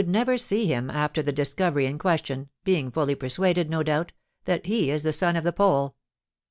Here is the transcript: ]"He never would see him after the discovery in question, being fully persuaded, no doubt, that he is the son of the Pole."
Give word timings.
]"He 0.01 0.07
never 0.07 0.31
would 0.31 0.41
see 0.41 0.65
him 0.65 0.89
after 0.89 1.21
the 1.21 1.31
discovery 1.31 1.85
in 1.85 1.99
question, 1.99 2.49
being 2.63 2.89
fully 2.89 3.13
persuaded, 3.13 3.69
no 3.69 3.83
doubt, 3.83 4.13
that 4.45 4.65
he 4.65 4.89
is 4.89 5.03
the 5.03 5.13
son 5.13 5.35
of 5.35 5.43
the 5.43 5.53
Pole." 5.53 5.95